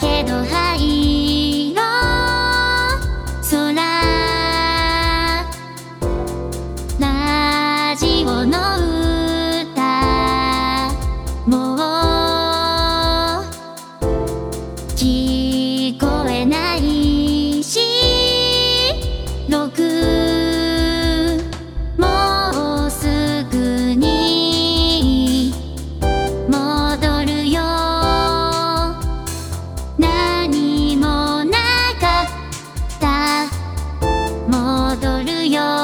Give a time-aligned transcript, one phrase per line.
[0.00, 0.59] けど
[35.24, 35.79] るよ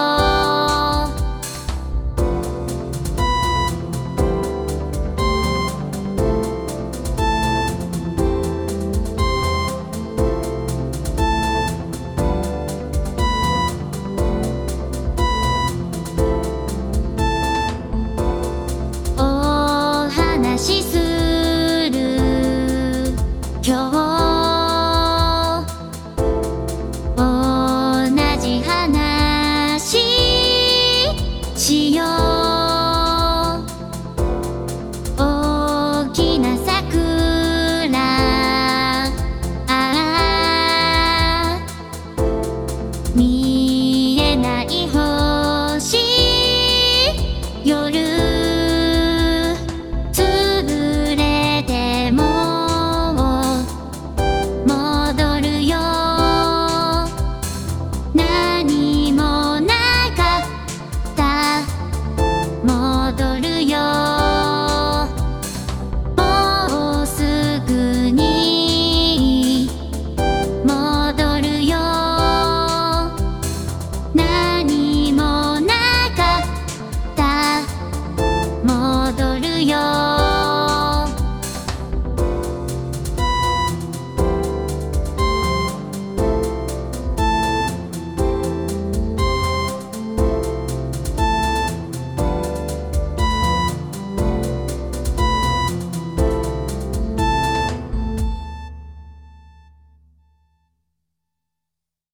[79.61, 79.96] よ。